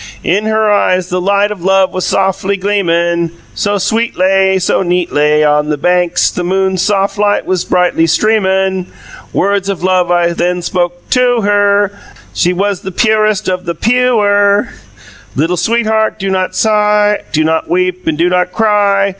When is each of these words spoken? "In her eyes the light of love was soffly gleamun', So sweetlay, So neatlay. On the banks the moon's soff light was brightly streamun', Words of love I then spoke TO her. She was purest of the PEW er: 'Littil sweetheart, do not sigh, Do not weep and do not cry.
"In 0.23 0.47
her 0.47 0.67
eyes 0.71 1.09
the 1.09 1.21
light 1.21 1.51
of 1.51 1.63
love 1.63 1.93
was 1.93 2.05
soffly 2.07 2.57
gleamun', 2.59 3.33
So 3.53 3.75
sweetlay, 3.75 4.59
So 4.59 4.81
neatlay. 4.81 5.43
On 5.45 5.69
the 5.69 5.77
banks 5.77 6.31
the 6.31 6.43
moon's 6.43 6.81
soff 6.81 7.19
light 7.19 7.45
was 7.45 7.65
brightly 7.65 8.05
streamun', 8.07 8.87
Words 9.31 9.69
of 9.69 9.83
love 9.83 10.09
I 10.09 10.33
then 10.33 10.63
spoke 10.63 11.07
TO 11.11 11.41
her. 11.41 11.91
She 12.33 12.51
was 12.51 12.79
purest 12.97 13.47
of 13.47 13.65
the 13.65 13.75
PEW 13.75 14.19
er: 14.23 14.69
'Littil 15.35 15.59
sweetheart, 15.59 16.17
do 16.17 16.31
not 16.31 16.55
sigh, 16.55 17.19
Do 17.31 17.43
not 17.43 17.69
weep 17.69 18.07
and 18.07 18.17
do 18.17 18.27
not 18.27 18.51
cry. 18.51 19.09